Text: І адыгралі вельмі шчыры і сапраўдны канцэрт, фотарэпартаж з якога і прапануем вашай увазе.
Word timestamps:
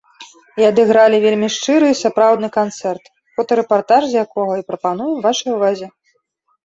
І 0.61 0.65
адыгралі 0.69 1.17
вельмі 1.25 1.49
шчыры 1.55 1.91
і 1.91 1.99
сапраўдны 1.99 2.49
канцэрт, 2.57 3.03
фотарэпартаж 3.37 4.03
з 4.15 4.25
якога 4.25 4.53
і 4.61 4.67
прапануем 4.71 5.17
вашай 5.27 5.51
увазе. 5.59 5.85